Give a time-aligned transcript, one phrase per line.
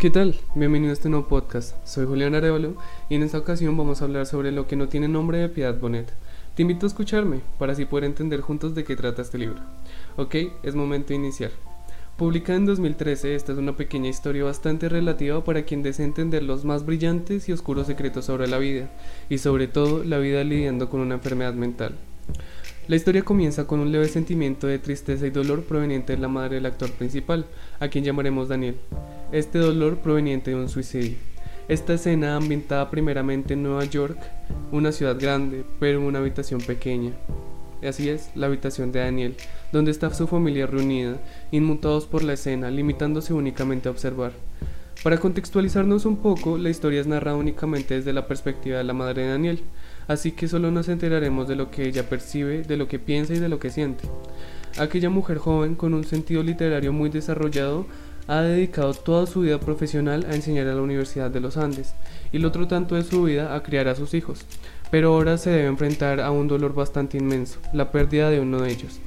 [0.00, 0.34] ¿Qué tal?
[0.54, 1.76] Bienvenido a este nuevo podcast.
[1.86, 2.74] Soy Julián Arevalo
[3.10, 5.78] y en esta ocasión vamos a hablar sobre lo que no tiene nombre de Piedad
[5.78, 6.10] Bonet.
[6.54, 9.60] Te invito a escucharme para así poder entender juntos de qué trata este libro.
[10.16, 11.50] Ok, es momento de iniciar.
[12.16, 16.64] Publicada en 2013, esta es una pequeña historia bastante relativa para quien desea entender los
[16.64, 18.88] más brillantes y oscuros secretos sobre la vida,
[19.28, 21.98] y sobre todo la vida lidiando con una enfermedad mental.
[22.90, 26.56] La historia comienza con un leve sentimiento de tristeza y dolor proveniente de la madre
[26.56, 27.46] del actor principal,
[27.78, 28.78] a quien llamaremos Daniel.
[29.30, 31.16] Este dolor proveniente de un suicidio.
[31.68, 34.18] Esta escena ambientada primeramente en Nueva York,
[34.72, 37.12] una ciudad grande, pero una habitación pequeña.
[37.80, 39.36] Así es, la habitación de Daniel,
[39.70, 41.20] donde está su familia reunida,
[41.52, 44.32] inmutados por la escena, limitándose únicamente a observar.
[45.02, 49.22] Para contextualizarnos un poco, la historia es narrada únicamente desde la perspectiva de la madre
[49.22, 49.60] de Daniel,
[50.08, 53.38] así que solo nos enteraremos de lo que ella percibe, de lo que piensa y
[53.38, 54.06] de lo que siente.
[54.78, 57.86] Aquella mujer joven con un sentido literario muy desarrollado
[58.28, 61.94] ha dedicado toda su vida profesional a enseñar a la Universidad de los Andes
[62.30, 64.44] y el otro tanto de su vida a criar a sus hijos,
[64.90, 68.70] pero ahora se debe enfrentar a un dolor bastante inmenso, la pérdida de uno de
[68.70, 69.00] ellos.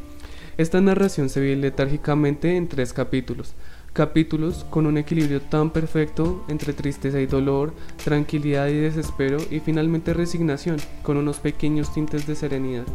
[0.57, 3.53] Esta narración se ve letárgicamente en tres capítulos,
[3.93, 10.13] capítulos con un equilibrio tan perfecto entre tristeza y dolor, tranquilidad y desespero y finalmente
[10.13, 12.85] resignación, con unos pequeños tintes de serenidad.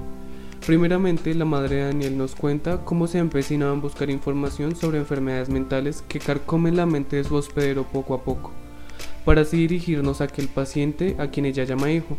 [0.67, 4.99] Primeramente, la madre de Daniel nos cuenta cómo se ha empecinado en buscar información sobre
[4.99, 8.51] enfermedades mentales que carcomen la mente de su hospedero poco a poco,
[9.25, 12.19] para así dirigirnos a aquel paciente a quien ella llama hijo.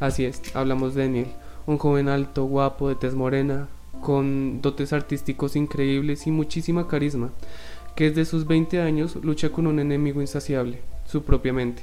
[0.00, 1.28] Así es, hablamos de Daniel,
[1.66, 3.68] un joven alto, guapo, de tez morena,
[4.00, 7.30] con dotes artísticos increíbles y muchísima carisma,
[7.94, 11.82] que desde sus 20 años lucha con un enemigo insaciable, su propia mente.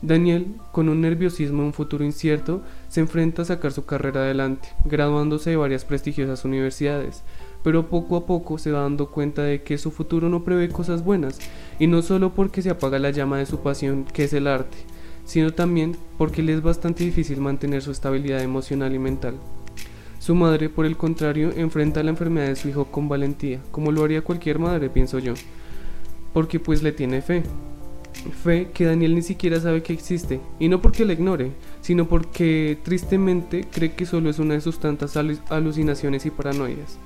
[0.00, 4.68] Daniel, con un nerviosismo y un futuro incierto, se enfrenta a sacar su carrera adelante,
[4.84, 7.22] graduándose de varias prestigiosas universidades,
[7.64, 11.04] pero poco a poco se va dando cuenta de que su futuro no prevé cosas
[11.04, 11.40] buenas,
[11.80, 14.78] y no solo porque se apaga la llama de su pasión, que es el arte,
[15.24, 19.34] sino también porque le es bastante difícil mantener su estabilidad emocional y mental.
[20.18, 24.04] Su madre, por el contrario, enfrenta la enfermedad de su hijo con valentía, como lo
[24.04, 25.34] haría cualquier madre, pienso yo,
[26.32, 27.44] porque pues le tiene fe,
[28.42, 32.78] fe que Daniel ni siquiera sabe que existe, y no porque la ignore, sino porque
[32.82, 36.98] tristemente cree que solo es una de sus tantas alucinaciones y paranoias.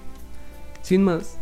[0.81, 1.39] Sin más,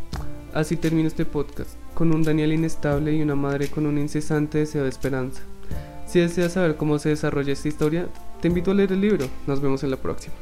[0.52, 4.82] así termino este podcast, con un Daniel inestable y una madre con un incesante deseo
[4.82, 5.42] de esperanza.
[6.06, 8.08] Si deseas saber cómo se desarrolla esta historia,
[8.40, 9.26] te invito a leer el libro.
[9.46, 10.34] Nos vemos en la próxima.